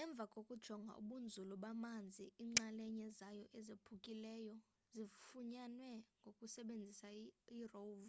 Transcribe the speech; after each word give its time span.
emva 0.00 0.24
kokujonga 0.32 0.92
ubunzulu 1.00 1.54
bamanzi 1.64 2.24
iinxalenye 2.42 3.06
zayo 3.18 3.46
ezaphukileyo 3.58 4.54
zifunyanwe 4.94 5.90
ngokusebenzisa 6.20 7.08
irov 7.58 8.04